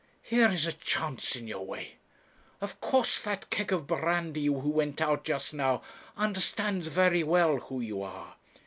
Here 0.23 0.49
is 0.49 0.65
a 0.65 0.71
chance 0.73 1.35
in 1.35 1.47
your 1.47 1.63
way. 1.63 1.97
Of 2.59 2.81
course 2.81 3.21
that 3.21 3.51
keg 3.51 3.71
of 3.71 3.85
brandy 3.85 4.45
who 4.47 4.53
went 4.69 4.99
out 4.99 5.23
just 5.23 5.53
now 5.53 5.83
understands 6.17 6.87
very 6.87 7.21
well 7.21 7.57
who 7.57 7.81
you 7.81 8.01
are. 8.01 8.33